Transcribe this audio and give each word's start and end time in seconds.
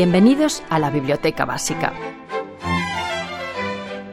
Bienvenidos 0.00 0.62
a 0.70 0.78
la 0.78 0.90
Biblioteca 0.90 1.44
Básica. 1.44 1.92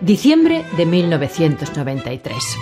Diciembre 0.01 0.65
de 0.75 0.83
1993. 0.87 2.57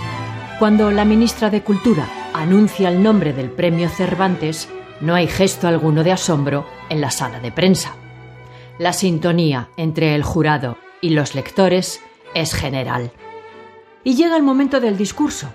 Cuando 0.60 0.92
la 0.92 1.06
ministra 1.06 1.50
de 1.50 1.64
Cultura 1.64 2.06
anuncia 2.34 2.90
el 2.90 3.02
nombre 3.02 3.32
del 3.32 3.50
premio 3.50 3.88
Cervantes, 3.88 4.68
no 5.00 5.16
hay 5.16 5.28
gesto 5.28 5.70
alguno 5.70 6.04
de 6.04 6.12
asombro 6.12 6.66
en 6.90 7.00
la 7.00 7.12
sala 7.12 7.40
de 7.40 7.54
prensa. 7.54 7.96
La 8.78 8.92
sintonía 8.92 9.70
entre 9.78 10.16
el 10.16 10.24
jurado 10.24 10.78
y 11.00 11.12
los 11.12 11.34
lectores 11.34 12.02
es 12.34 12.54
general. 12.54 13.14
Y 14.04 14.16
llega 14.16 14.36
el 14.36 14.44
momento 14.44 14.82
del 14.82 14.98
discurso. 14.98 15.48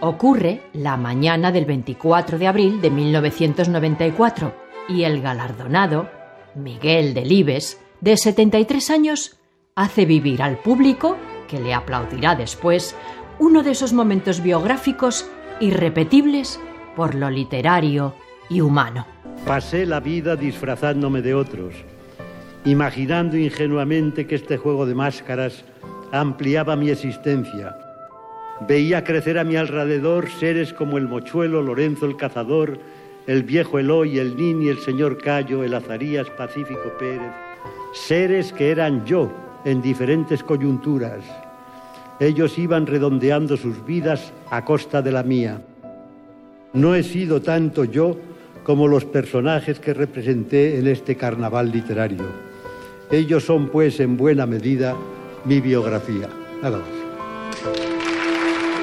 Ocurre 0.00 0.60
la 0.74 0.98
mañana 0.98 1.50
del 1.50 1.64
24 1.64 2.36
de 2.36 2.46
abril 2.46 2.82
de 2.82 2.90
1994 2.90 4.54
y 4.90 5.04
el 5.04 5.22
galardonado, 5.22 6.10
Miguel 6.56 7.14
Delibes, 7.14 7.80
de 8.00 8.16
73 8.16 8.90
años, 8.90 9.38
hace 9.74 10.04
vivir 10.04 10.42
al 10.42 10.58
público, 10.58 11.16
que 11.48 11.60
le 11.60 11.74
aplaudirá 11.74 12.34
después, 12.34 12.96
uno 13.38 13.62
de 13.62 13.70
esos 13.72 13.92
momentos 13.92 14.42
biográficos 14.42 15.30
irrepetibles 15.60 16.58
por 16.96 17.14
lo 17.14 17.30
literario 17.30 18.14
y 18.48 18.60
humano. 18.60 19.06
Pasé 19.46 19.86
la 19.86 20.00
vida 20.00 20.34
disfrazándome 20.34 21.22
de 21.22 21.34
otros, 21.34 21.74
imaginando 22.64 23.36
ingenuamente 23.36 24.26
que 24.26 24.34
este 24.34 24.56
juego 24.56 24.86
de 24.86 24.94
máscaras 24.94 25.64
ampliaba 26.10 26.74
mi 26.74 26.90
existencia 26.90 27.76
Veía 28.60 29.04
crecer 29.04 29.38
a 29.38 29.44
mi 29.44 29.56
alrededor 29.56 30.30
seres 30.30 30.72
como 30.72 30.96
el 30.96 31.08
mochuelo, 31.08 31.60
Lorenzo 31.62 32.06
el 32.06 32.16
cazador, 32.16 32.78
el 33.26 33.42
viejo 33.42 33.78
Eloy, 33.78 34.18
el 34.18 34.36
Nini, 34.36 34.68
el 34.68 34.78
señor 34.78 35.18
Cayo, 35.18 35.64
el 35.64 35.74
Azarías 35.74 36.30
Pacífico 36.30 36.92
Pérez. 36.98 37.32
Seres 37.92 38.52
que 38.52 38.70
eran 38.70 39.04
yo 39.04 39.30
en 39.64 39.82
diferentes 39.82 40.42
coyunturas. 40.42 41.24
Ellos 42.20 42.56
iban 42.58 42.86
redondeando 42.86 43.56
sus 43.56 43.84
vidas 43.84 44.32
a 44.50 44.64
costa 44.64 45.02
de 45.02 45.12
la 45.12 45.22
mía. 45.22 45.60
No 46.72 46.94
he 46.94 47.02
sido 47.02 47.42
tanto 47.42 47.84
yo 47.84 48.16
como 48.62 48.88
los 48.88 49.04
personajes 49.04 49.80
que 49.80 49.94
representé 49.94 50.78
en 50.78 50.86
este 50.86 51.16
carnaval 51.16 51.70
literario. 51.70 52.24
Ellos 53.10 53.44
son, 53.44 53.68
pues, 53.68 54.00
en 54.00 54.16
buena 54.16 54.46
medida 54.46 54.96
mi 55.44 55.60
biografía. 55.60 56.28
Nada 56.62 56.78
más. 56.78 57.05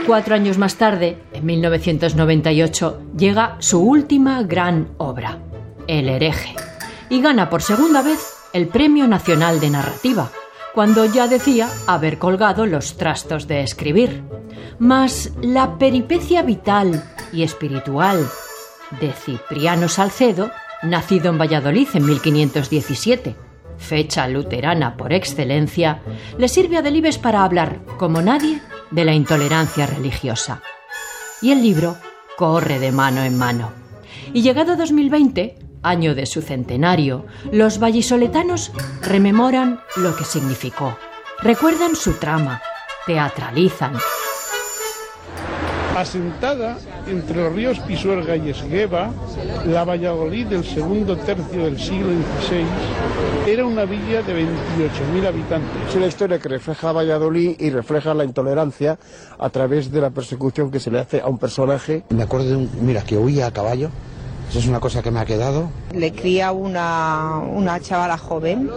Cuatro 0.05 0.35
años 0.35 0.57
más 0.57 0.75
tarde, 0.75 1.17
en 1.31 1.45
1998, 1.45 3.01
llega 3.17 3.55
su 3.59 3.79
última 3.79 4.43
gran 4.43 4.89
obra, 4.97 5.39
El 5.87 6.09
hereje, 6.09 6.55
y 7.09 7.21
gana 7.21 7.49
por 7.49 7.61
segunda 7.61 8.01
vez 8.01 8.19
el 8.51 8.67
Premio 8.67 9.07
Nacional 9.07 9.61
de 9.61 9.69
Narrativa, 9.69 10.29
cuando 10.73 11.05
ya 11.05 11.27
decía 11.27 11.69
haber 11.87 12.19
colgado 12.19 12.65
los 12.65 12.97
trastos 12.97 13.47
de 13.47 13.61
escribir. 13.61 14.23
Mas 14.77 15.31
la 15.41 15.77
peripecia 15.77 16.41
vital 16.41 17.01
y 17.31 17.43
espiritual 17.43 18.27
de 18.99 19.13
Cipriano 19.13 19.87
Salcedo, 19.87 20.51
nacido 20.83 21.29
en 21.29 21.37
Valladolid 21.37 21.87
en 21.93 22.05
1517, 22.05 23.35
fecha 23.77 24.27
luterana 24.27 24.97
por 24.97 25.13
excelencia, 25.13 26.01
le 26.37 26.49
sirve 26.49 26.77
a 26.77 26.81
Delibes 26.81 27.17
para 27.17 27.43
hablar, 27.43 27.79
como 27.97 28.21
nadie, 28.21 28.61
de 28.93 29.05
la 29.05 29.13
intolerancia 29.13 29.85
religiosa. 29.87 30.61
Y 31.41 31.51
el 31.51 31.61
libro 31.61 31.97
corre 32.37 32.79
de 32.79 32.91
mano 32.91 33.23
en 33.23 33.37
mano. 33.37 33.71
Y 34.33 34.41
llegado 34.41 34.75
2020, 34.75 35.57
año 35.81 36.15
de 36.15 36.25
su 36.25 36.41
centenario, 36.41 37.25
los 37.51 37.79
vallisoletanos 37.79 38.71
rememoran 39.01 39.81
lo 39.97 40.15
que 40.15 40.23
significó, 40.23 40.97
recuerdan 41.41 41.95
su 41.95 42.13
trama, 42.13 42.61
teatralizan, 43.05 43.97
Asentada 45.95 46.77
entre 47.07 47.37
los 47.37 47.53
ríos 47.53 47.79
Pisuerga 47.81 48.35
y 48.35 48.49
Esgueva, 48.49 49.11
la 49.65 49.83
Valladolid 49.83 50.47
del 50.47 50.63
segundo 50.63 51.15
tercio 51.17 51.65
del 51.65 51.79
siglo 51.79 52.07
XVI 52.07 53.51
era 53.51 53.65
una 53.65 53.85
villa 53.85 54.23
de 54.23 54.43
28.000 54.43 55.27
habitantes. 55.27 55.71
Es 55.89 55.95
una 55.95 56.07
historia 56.07 56.39
que 56.39 56.49
refleja 56.49 56.89
a 56.89 56.93
Valladolid 56.93 57.55
y 57.59 57.69
refleja 57.69 58.13
la 58.15 58.23
intolerancia 58.23 58.97
a 59.37 59.49
través 59.49 59.91
de 59.91 60.01
la 60.01 60.09
persecución 60.09 60.71
que 60.71 60.79
se 60.79 60.89
le 60.89 60.99
hace 60.99 61.21
a 61.21 61.27
un 61.27 61.37
personaje. 61.37 62.03
Me 62.09 62.23
acuerdo 62.23 62.49
de 62.49 62.55
un, 62.55 62.69
mira, 62.81 63.03
que 63.03 63.17
huía 63.17 63.47
a 63.47 63.51
caballo. 63.51 63.89
Eso 64.49 64.59
es 64.59 64.67
una 64.67 64.79
cosa 64.79 65.01
que 65.01 65.11
me 65.11 65.19
ha 65.19 65.25
quedado. 65.25 65.69
Le 65.93 66.11
cría 66.11 66.51
una, 66.51 67.37
una 67.37 67.79
chavala 67.79 68.17
joven 68.17 68.69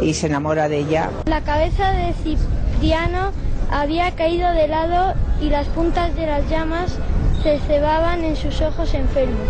y 0.00 0.14
se 0.14 0.26
enamora 0.26 0.68
de 0.68 0.78
ella. 0.78 1.10
La 1.26 1.40
cabeza 1.42 1.90
de 1.92 2.12
Cipriano 2.14 3.32
había 3.70 4.10
caído 4.12 4.50
de 4.52 4.68
lado 4.68 5.14
y 5.40 5.50
las 5.50 5.66
puntas 5.68 6.14
de 6.16 6.26
las 6.26 6.48
llamas 6.48 6.98
se 7.42 7.58
cebaban 7.60 8.24
en 8.24 8.36
sus 8.36 8.60
ojos 8.60 8.94
enfermos. 8.94 9.48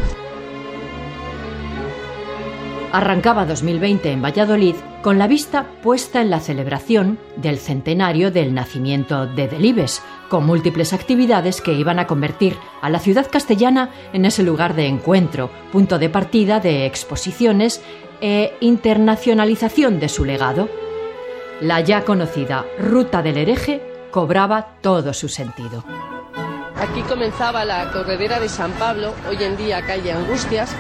Arrancaba 2.93 3.45
2020 3.45 4.13
en 4.13 4.23
Valladolid 4.23 4.77
con 5.03 5.19
la 5.19 5.27
vista 5.27 5.67
puesta 5.83 6.23
en 6.23 6.31
la 6.31 6.39
celebración 6.39 7.19
del 7.37 7.59
centenario 7.59 8.31
del 8.31 8.55
nacimiento 8.55 9.27
de 9.27 9.49
Delibes, 9.49 10.01
con 10.29 10.47
múltiples 10.47 10.93
actividades 10.93 11.61
que 11.61 11.73
iban 11.73 11.99
a 11.99 12.07
convertir 12.07 12.57
a 12.81 12.91
la 12.91 13.01
ciudad 13.01 13.29
castellana 13.31 13.91
en 14.13 14.25
ese 14.25 14.45
lugar 14.45 14.75
de 14.75 14.87
encuentro, 14.87 15.51
punto 15.73 15.99
de 15.99 16.09
partida 16.09 16.61
de 16.61 16.87
exposiciones 16.87 17.83
e 18.21 18.57
internacionalización 18.61 19.99
de 19.99 20.09
su 20.09 20.25
legado. 20.25 20.69
La 21.61 21.81
ya 21.81 22.05
conocida 22.05 22.65
Ruta 22.79 23.23
del 23.23 23.39
Hereje 23.39 23.94
cobraba 24.15 24.77
todo 24.81 25.13
su 25.13 25.29
sentido. 25.29 25.83
Aquí 26.77 27.03
comenzaba 27.03 27.65
la 27.65 27.91
corredera 27.91 28.39
de 28.39 28.49
San 28.49 28.71
Pablo, 28.75 29.13
hoy 29.29 29.43
en 29.43 29.57
día 29.57 29.85
calle 29.85 30.13
Angustias, 30.13 30.71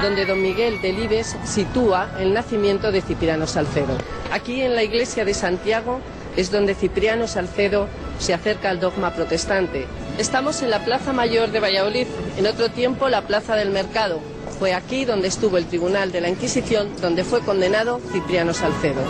donde 0.00 0.24
don 0.24 0.40
Miguel 0.40 0.80
Delibes 0.80 1.36
sitúa 1.42 2.08
el 2.20 2.32
nacimiento 2.32 2.92
de 2.92 3.00
Cipriano 3.00 3.48
Salcedo. 3.48 3.98
Aquí 4.30 4.60
en 4.62 4.76
la 4.76 4.84
iglesia 4.84 5.24
de 5.24 5.34
Santiago 5.34 5.98
es 6.36 6.52
donde 6.52 6.76
Cipriano 6.76 7.26
Salcedo 7.26 7.88
se 8.20 8.32
acerca 8.32 8.70
al 8.70 8.78
dogma 8.78 9.10
protestante. 9.10 9.88
Estamos 10.16 10.62
en 10.62 10.70
la 10.70 10.84
Plaza 10.84 11.12
Mayor 11.12 11.50
de 11.50 11.58
Valladolid, 11.58 12.06
en 12.36 12.46
otro 12.46 12.68
tiempo 12.68 13.08
la 13.08 13.22
Plaza 13.22 13.56
del 13.56 13.70
Mercado. 13.70 14.20
Fue 14.60 14.72
aquí 14.72 15.04
donde 15.04 15.26
estuvo 15.26 15.56
el 15.56 15.66
Tribunal 15.66 16.12
de 16.12 16.20
la 16.20 16.28
Inquisición, 16.28 16.90
donde 17.02 17.24
fue 17.24 17.40
condenado 17.40 18.00
Cipriano 18.12 18.54
Salcedo. 18.54 19.02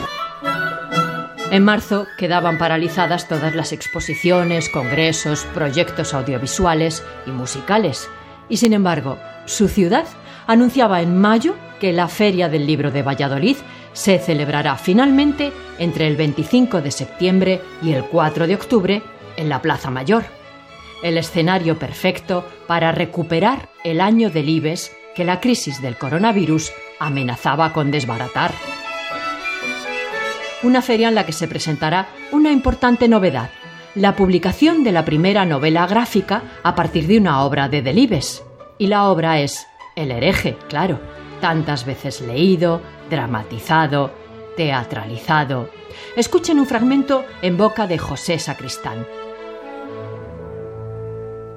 En 1.55 1.63
marzo 1.63 2.09
quedaban 2.19 2.59
paralizadas 2.59 3.29
todas 3.29 3.55
las 3.55 3.71
exposiciones, 3.71 4.69
congresos, 4.69 5.45
proyectos 5.55 6.13
audiovisuales 6.13 7.05
y 7.29 7.31
musicales. 7.31 8.11
Y 8.49 8.57
sin 8.57 8.73
embargo, 8.73 9.21
su 9.45 9.69
ciudad 9.69 10.05
anunciaba 10.49 11.01
en 11.01 11.17
mayo 11.17 11.55
que 11.79 11.93
la 11.93 12.09
Feria 12.09 12.49
del 12.49 12.67
Libro 12.67 12.91
de 12.91 13.05
Valladolid 13.05 13.57
se 13.93 14.19
celebrará 14.19 14.77
finalmente 14.79 15.53
entre 15.79 16.09
el 16.09 16.17
25 16.17 16.83
de 16.83 16.91
septiembre 16.91 17.61
y 17.81 17.93
el 17.93 18.03
4 18.03 18.49
de 18.49 18.57
octubre 18.57 19.03
en 19.37 19.49
la 19.49 19.63
Plaza 19.63 19.93
Mayor. 19.93 20.25
El 21.05 21.19
escenario 21.19 21.79
perfecto 21.79 22.45
para 22.67 22.91
recuperar 22.91 23.69
el 23.85 24.01
año 24.01 24.29
del 24.29 24.49
IBES 24.49 24.91
que 25.15 25.23
la 25.23 25.39
crisis 25.39 25.81
del 25.81 25.97
coronavirus 25.99 26.73
amenazaba 26.99 27.73
con 27.73 27.93
desbaratar 27.93 28.51
una 30.65 30.81
feria 30.81 31.09
en 31.09 31.15
la 31.15 31.27
que 31.27 31.33
se 31.33 31.47
presentará 31.47 32.09
una 32.33 32.51
importante 32.51 33.07
novedad, 33.07 33.51
la 33.95 34.17
publicación 34.17 34.83
de 34.83 34.93
la 34.93 35.05
primera 35.05 35.45
novela 35.45 35.87
gráfica 35.87 36.43
a 36.63 36.75
partir 36.75 37.07
de 37.07 37.19
una 37.19 37.45
obra 37.45 37.69
de 37.69 37.83
Delibes. 37.83 38.43
Y 38.79 38.89
la 38.89 39.05
obra 39.05 39.41
es 39.41 39.67
El 39.95 40.11
hereje, 40.11 40.57
claro, 40.69 40.99
tantas 41.41 41.85
veces 41.85 42.21
leído, 42.21 42.81
dramatizado, 43.11 44.11
teatralizado. 44.57 45.69
Escuchen 46.17 46.59
un 46.59 46.67
fragmento 46.67 47.25
en 47.43 47.57
boca 47.57 47.87
de 47.87 47.99
José 47.99 48.39
Sacristán. 48.39 49.07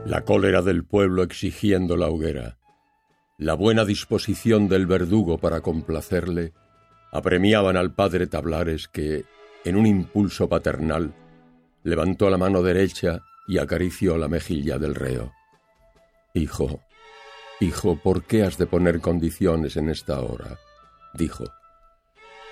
La 0.06 0.22
cólera 0.26 0.62
del 0.62 0.84
pueblo 0.84 1.24
exigiendo 1.24 1.98
la 1.98 2.08
hoguera, 2.08 2.58
la 3.38 3.54
buena 3.54 3.86
disposición 3.86 4.68
del 4.68 4.86
verdugo 4.86 5.38
para 5.38 5.62
complacerle, 5.62 6.54
apremiaban 7.18 7.78
al 7.78 7.96
padre 7.96 8.28
Tablares 8.28 8.88
que, 8.88 9.26
en 9.66 9.76
un 9.76 9.88
impulso 9.88 10.48
paternal, 10.48 11.16
levantó 11.84 12.30
la 12.30 12.38
mano 12.38 12.62
derecha 12.62 13.24
y 13.48 13.58
acarició 13.58 14.18
la 14.18 14.28
mejilla 14.28 14.78
del 14.78 14.94
reo. 14.94 15.34
Hijo, 16.36 16.82
hijo, 17.60 17.96
¿por 17.98 18.26
qué 18.26 18.44
has 18.44 18.60
de 18.60 18.68
poner 18.68 19.02
condiciones 19.02 19.78
en 19.78 19.90
esta 19.90 20.20
hora? 20.22 20.60
dijo. 21.16 21.46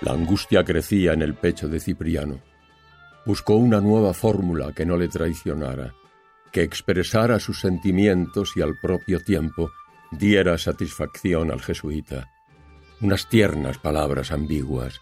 La 0.00 0.12
angustia 0.12 0.64
crecía 0.64 1.12
en 1.12 1.22
el 1.22 1.34
pecho 1.34 1.68
de 1.68 1.78
Cipriano. 1.78 2.40
Buscó 3.24 3.54
una 3.54 3.80
nueva 3.80 4.14
fórmula 4.14 4.72
que 4.72 4.84
no 4.84 4.96
le 4.96 5.06
traicionara, 5.06 5.94
que 6.50 6.62
expresara 6.62 7.38
sus 7.38 7.60
sentimientos 7.60 8.56
y 8.56 8.62
al 8.62 8.80
propio 8.82 9.20
tiempo 9.20 9.70
diera 10.10 10.58
satisfacción 10.58 11.52
al 11.52 11.62
jesuita. 11.62 12.35
Unas 13.00 13.28
tiernas 13.28 13.78
palabras 13.78 14.32
ambiguas. 14.32 15.00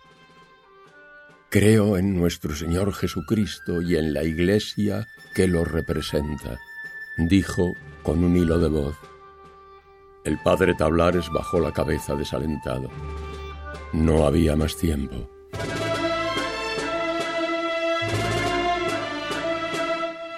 Creo 1.50 1.96
en 1.96 2.18
nuestro 2.18 2.54
Señor 2.56 2.92
Jesucristo 2.92 3.80
y 3.80 3.96
en 3.96 4.12
la 4.12 4.24
Iglesia 4.24 5.06
que 5.34 5.46
lo 5.46 5.64
representa, 5.64 6.58
dijo 7.16 7.74
con 8.02 8.24
un 8.24 8.36
hilo 8.36 8.58
de 8.58 8.68
voz. 8.68 8.96
El 10.24 10.38
padre 10.42 10.74
Tablares 10.74 11.28
bajó 11.32 11.60
la 11.60 11.72
cabeza 11.72 12.14
desalentado. 12.14 12.90
No 13.92 14.26
había 14.26 14.56
más 14.56 14.76
tiempo. 14.76 15.33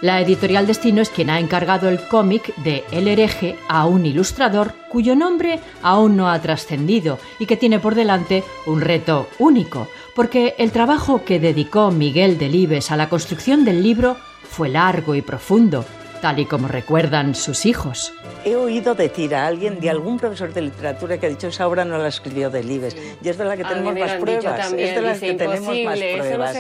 La 0.03 0.21
editorial 0.21 0.67
Destino 0.67 1.01
es 1.01 1.09
quien 1.09 1.31
ha 1.31 1.41
encargado 1.41 1.89
el 1.89 2.07
cómic 2.07 2.55
de 2.57 2.85
El 2.91 3.09
hereje 3.09 3.57
a 3.67 3.87
un 3.87 4.05
ilustrador 4.05 4.75
cuyo 4.91 5.17
nombre 5.17 5.59
aún 5.83 6.17
no 6.17 6.29
ha 6.29 6.39
trascendido 6.43 7.19
y 7.39 7.47
que 7.47 7.57
tiene 7.57 7.81
por 7.81 7.95
delante 7.95 8.45
un 8.67 8.83
reto 8.83 9.27
único, 9.39 9.89
porque 10.15 10.55
el 10.59 10.71
trabajo 10.71 11.25
que 11.25 11.41
dedicó 11.41 11.91
Miguel 11.91 12.37
Delibes 12.37 12.91
a 12.91 12.99
la 12.99 13.09
construcción 13.09 13.65
del 13.65 13.83
libro 13.83 14.19
fue 14.43 14.69
largo 14.69 15.15
y 15.15 15.23
profundo, 15.23 15.87
tal 16.21 16.39
y 16.39 16.47
como 16.47 16.69
recuerdan 16.69 17.35
sus 17.35 17.67
hijos 17.67 18.13
he 18.47 18.55
oído 18.55 18.95
decir 18.95 19.35
a 19.35 19.45
alguien, 19.45 19.81
de 19.81 19.91
algún 19.91 20.19
profesor 20.19 20.53
de 20.55 20.63
literatura, 20.63 21.19
que 21.19 21.27
ha 21.27 21.29
dicho 21.29 21.49
esa 21.49 21.67
obra 21.67 21.85
no 21.85 21.99
la 21.99 22.07
escribió 22.07 22.49
Delibes. 22.49 22.97
Y 23.21 23.29
es 23.29 23.37
de 23.37 23.45
la 23.45 23.57
que 23.57 23.65
tenemos 23.65 23.99
más 23.99 24.13
pruebas. 24.13 24.73
es 24.73 24.95
de 24.95 25.03
la 25.03 25.19
que 25.19 25.35
tenemos 25.35 25.77
más 25.85 25.99
pruebas. 25.99 26.57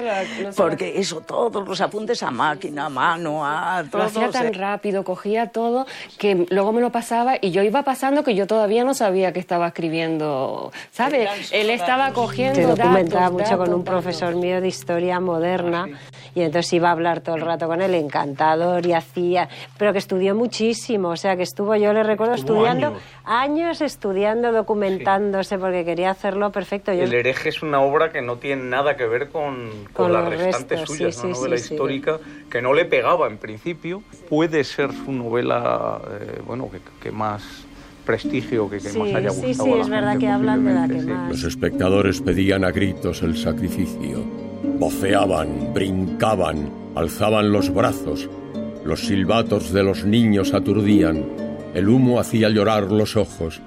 porque 0.56 0.98
eso, 0.98 1.20
todos 1.20 1.66
los 1.66 1.80
apuntes 1.80 2.24
a 2.24 2.32
máquina, 2.32 2.86
a 2.86 2.88
mano, 2.88 3.46
a 3.46 3.84
todo. 3.88 4.02
Lo 4.02 4.08
hacía 4.08 4.30
tan 4.30 4.52
rápido, 4.52 5.04
cogía 5.04 5.50
todo, 5.50 5.86
que 6.18 6.46
luego 6.50 6.72
me 6.72 6.80
lo 6.80 6.90
pasaba 6.90 7.36
y 7.40 7.52
yo 7.52 7.62
iba 7.62 7.84
pasando 7.84 8.24
que 8.24 8.34
yo 8.34 8.48
todavía 8.48 8.82
no 8.82 8.92
sabía 8.92 9.32
que 9.32 9.38
estaba 9.38 9.68
escribiendo. 9.68 10.72
¿Sabes? 10.90 11.52
Él 11.52 11.70
estaba 11.70 12.12
cogiendo. 12.12 12.56
Se 12.56 12.66
documentaba 12.66 13.30
mucho 13.30 13.56
con 13.58 13.72
un 13.72 13.84
profesor 13.84 14.34
mío 14.34 14.60
de 14.60 14.66
historia 14.66 15.20
moderna 15.20 15.86
y 16.34 16.42
entonces 16.42 16.72
iba 16.72 16.88
a 16.88 16.92
hablar 16.92 17.20
todo 17.20 17.36
el 17.36 17.42
rato 17.42 17.68
con 17.68 17.80
él, 17.80 17.94
encantador 17.94 18.84
y 18.84 18.92
hacía. 18.92 19.45
Pero 19.78 19.92
que 19.92 19.98
estudió 19.98 20.34
muchísimo, 20.34 21.10
o 21.10 21.16
sea, 21.16 21.36
que 21.36 21.42
estuvo 21.42 21.74
yo 21.76 21.92
le 21.92 22.02
recuerdo 22.02 22.34
estudiando, 22.34 22.94
años. 23.24 23.80
estudiando, 23.80 24.52
documentándose, 24.52 25.58
porque 25.58 25.84
quería 25.84 26.10
hacerlo 26.10 26.52
perfecto. 26.52 26.92
El 26.92 27.12
hereje 27.12 27.48
es 27.48 27.62
una 27.62 27.80
obra 27.80 28.10
que 28.12 28.22
no 28.22 28.36
tiene 28.36 28.64
nada 28.64 28.96
que 28.96 29.06
ver 29.06 29.28
con, 29.30 29.70
con, 29.92 30.12
las 30.12 30.28
restantes 30.28 30.80
suyas, 30.82 31.16
una 31.24 31.34
novela 31.34 31.56
histórica 31.56 32.18
que 32.50 32.62
no 32.62 32.72
le 32.72 32.84
pegaba 32.84 33.26
en 33.26 33.38
principio. 33.38 34.02
Puede 34.28 34.64
ser 34.64 34.92
su 34.92 35.12
novela, 35.12 36.00
eh, 36.20 36.42
bueno, 36.46 36.70
que, 37.00 37.10
más 37.10 37.42
prestigio 38.04 38.68
que, 38.68 38.78
que 38.78 38.92
más 38.92 39.14
haya 39.14 39.30
gustado. 39.30 39.46
Sí, 39.46 39.54
sí, 39.54 39.72
es 39.72 39.88
verdad 39.88 40.18
que 40.18 40.28
hablan 40.28 40.64
de 40.64 40.74
la 40.74 40.88
que 40.88 41.02
más. 41.02 41.30
Los 41.30 41.44
espectadores 41.44 42.20
pedían 42.20 42.64
a 42.64 42.70
gritos 42.70 43.22
el 43.22 43.36
sacrificio. 43.36 44.24
Voceaban, 44.78 45.72
brincaban, 45.72 46.70
alzaban 46.94 47.52
los 47.52 47.72
brazos. 47.72 48.28
Los 48.86 49.00
silbatos 49.00 49.72
de 49.72 49.82
los 49.82 50.04
niños 50.04 50.54
aturdían. 50.54 51.24
El 51.74 51.88
humo 51.88 52.20
hacía 52.20 52.48
llorar 52.50 52.84
los 52.84 53.16
ojos. 53.16 53.60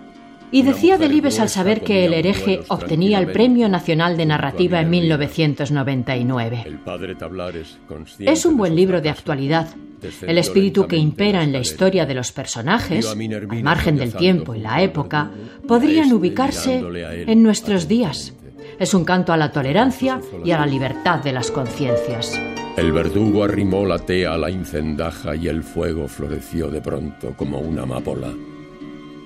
Y 0.49 0.61
decía 0.61 0.97
Delibes 0.97 1.41
al 1.41 1.49
saber 1.49 1.81
que 1.81 2.05
el 2.05 2.13
hereje 2.13 2.61
obtenía 2.69 3.19
el 3.19 3.27
Premio 3.33 3.67
Nacional 3.67 4.15
de 4.15 4.25
Narrativa 4.25 4.79
en 4.79 4.89
1999. 4.89 6.79
Es 8.19 8.45
un 8.45 8.55
buen 8.55 8.75
libro 8.77 9.01
de 9.01 9.09
actualidad. 9.09 9.67
El 10.25 10.37
espíritu 10.37 10.87
que 10.87 10.95
impera 10.95 11.43
en 11.43 11.51
la 11.51 11.59
historia 11.59 12.05
de 12.05 12.13
los 12.13 12.31
personajes, 12.31 13.05
al 13.05 13.61
margen 13.61 13.97
del 13.97 14.13
tiempo 14.15 14.55
y 14.55 14.59
la 14.61 14.81
época, 14.81 15.31
podrían 15.67 16.13
ubicarse 16.13 16.81
en 17.27 17.43
nuestros 17.43 17.89
días. 17.89 18.33
Es 18.79 18.93
un 18.93 19.03
canto 19.03 19.33
a 19.33 19.37
la 19.37 19.51
tolerancia 19.51 20.21
y 20.45 20.51
a 20.51 20.59
la 20.59 20.65
libertad 20.65 21.21
de 21.21 21.33
las 21.33 21.51
conciencias. 21.51 22.39
El 22.77 22.91
verdugo 22.93 23.43
arrimó 23.43 23.85
la 23.85 23.99
tea 23.99 24.33
a 24.33 24.37
la 24.37 24.49
incendaja 24.49 25.35
y 25.35 25.47
el 25.47 25.63
fuego 25.63 26.07
floreció 26.07 26.69
de 26.69 26.81
pronto 26.81 27.33
como 27.35 27.59
una 27.59 27.83
amapola. 27.83 28.29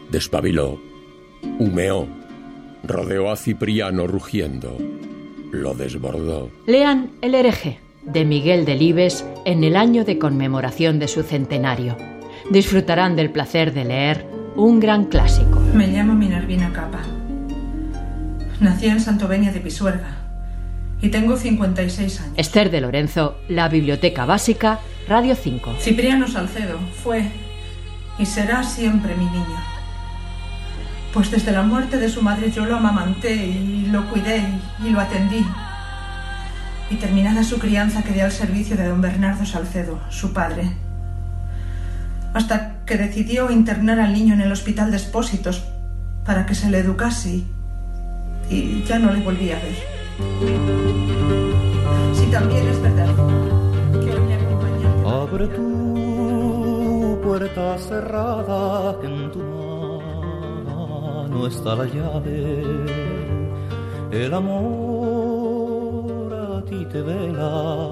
Despabiló, 0.10 0.80
humeó, 1.60 2.08
rodeó 2.84 3.32
a 3.32 3.36
Cipriano 3.36 4.08
rugiendo, 4.08 4.78
lo 5.52 5.74
desbordó. 5.76 6.50
Lean 6.66 7.12
El 7.22 7.36
hereje 7.36 7.80
de 8.06 8.26
Miguel 8.26 8.66
Delibes 8.66 9.26
en 9.46 9.64
el 9.64 9.76
año 9.76 10.04
de 10.04 10.18
conmemoración 10.18 11.00
de 11.00 11.08
su 11.08 11.24
centenario. 11.24 11.96
Disfrutarán 12.50 13.16
del 13.16 13.30
placer 13.30 13.74
de 13.74 13.86
leer 13.86 14.26
un 14.56 14.80
gran 14.80 15.06
clásico. 15.06 15.60
Me 15.74 15.88
llamo 15.88 16.14
Minervina 16.14 16.72
Capa. 16.74 17.02
Nací 18.60 18.88
en 18.88 19.00
Santovenia 19.00 19.52
de 19.52 19.60
Pisuerga, 19.60 20.23
y 21.04 21.10
tengo 21.10 21.36
56 21.36 22.22
años. 22.22 22.34
Esther 22.38 22.72
de 22.72 22.80
Lorenzo, 22.80 23.38
La 23.50 23.68
Biblioteca 23.68 24.26
Básica, 24.26 24.80
Radio 25.08 25.36
5. 25.36 25.76
Cipriano 25.82 26.30
Salcedo 26.30 26.80
fue 27.04 27.26
y 28.18 28.26
será 28.26 28.64
siempre 28.64 29.14
mi 29.16 29.26
niño. 29.26 29.62
Pues 31.14 31.30
desde 31.30 31.52
la 31.52 31.62
muerte 31.62 31.98
de 31.98 32.08
su 32.08 32.22
madre 32.22 32.52
yo 32.52 32.66
lo 32.66 32.78
amamanté 32.78 33.36
y 33.36 33.88
lo 33.92 34.10
cuidé 34.10 34.46
y 34.82 34.92
lo 34.92 35.02
atendí. 35.02 35.46
Y 36.90 36.96
terminada 36.96 37.44
su 37.44 37.60
crianza 37.60 38.04
quedé 38.04 38.22
al 38.22 38.32
servicio 38.32 38.78
de 38.78 38.88
don 38.88 39.02
Bernardo 39.02 39.46
Salcedo, 39.46 40.00
su 40.10 40.32
padre. 40.32 40.72
Hasta 42.34 42.78
que 42.86 42.96
decidió 42.96 43.52
internar 43.52 44.00
al 44.00 44.14
niño 44.14 44.36
en 44.36 44.42
el 44.42 44.54
hospital 44.54 44.90
de 44.90 44.98
expósitos 44.98 45.66
para 46.26 46.46
que 46.46 46.56
se 46.56 46.70
le 46.70 46.78
educase 46.78 47.44
y 48.50 48.84
ya 48.88 49.00
no 49.00 49.12
le 49.12 49.20
volví 49.20 49.52
a 49.52 49.56
ver. 49.56 50.83
Abre 55.06 55.48
tu 55.48 57.20
puerta 57.24 57.78
cerrada, 57.78 58.98
en 59.04 59.32
tu 59.32 59.40
mano 60.66 61.48
está 61.48 61.76
la 61.76 61.86
llave. 61.86 62.64
El 64.12 64.34
amor 64.34 66.34
a 66.34 66.62
ti 66.66 66.86
te 66.92 67.02
vela. 67.02 67.92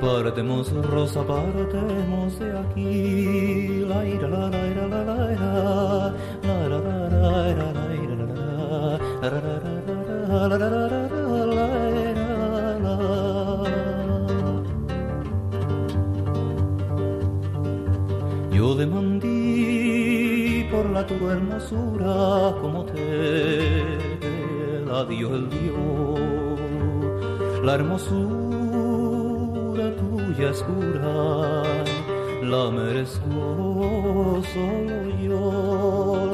Partemos 0.00 0.72
rosa, 0.86 1.26
partemos 1.26 2.38
de 2.38 2.58
aquí. 2.58 3.84
La 3.86 4.06
ira, 4.06 4.28
la 4.28 4.48
la 4.48 4.66
ira, 4.66 4.86
la 4.86 5.04
la 5.04 5.32
ira, 5.32 6.14
la 6.42 6.68
la 6.68 6.78
la 6.78 7.08
la 7.10 7.18
la 7.18 7.54
la 7.54 7.72
la 7.72 7.80
yo 10.70 10.79
demandí 19.00 20.66
por 20.70 20.90
la 20.90 21.06
tu 21.06 21.30
hermosura 21.30 22.54
como 22.60 22.84
te 22.84 23.84
la 24.86 25.04
dio 25.06 25.34
el 25.34 25.48
Dios, 25.48 26.20
la 27.64 27.74
hermosura 27.74 28.16
tuya 29.96 30.50
escura 30.50 31.62
la 32.42 32.70
merezco 32.70 34.42
solo 34.52 34.98
yo. 35.22 36.32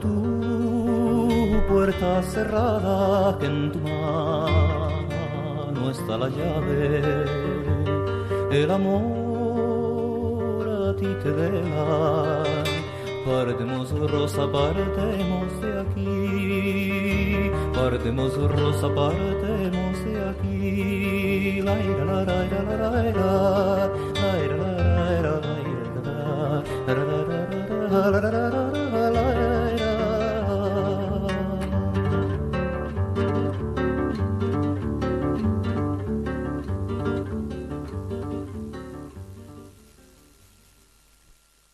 tu 0.00 1.60
puerta 1.68 2.22
cerrada, 2.22 3.36
que 3.38 3.46
en 3.46 3.72
tu 3.72 3.78
mano 3.80 5.90
está 5.90 6.18
la 6.18 6.28
llave. 6.28 7.02
El 8.50 8.70
amor 8.70 10.68
a 10.88 10.94
ti 10.96 11.06
te 11.22 11.32
deja. 11.32 12.42
Partemos 13.24 13.90
rosa, 14.10 14.50
partemos 14.52 15.60
de 15.62 15.80
aquí. 15.80 17.50
Partemos 17.74 18.36
rosa, 18.52 18.94
partemos 18.94 20.04
de 20.04 20.28
aquí. 20.30 21.62
La 21.62 21.74
ira, 21.82 22.04
la, 22.04 22.24
la, 22.24 22.44
la, 22.44 22.62
la, 22.76 23.02
la. 23.12 23.53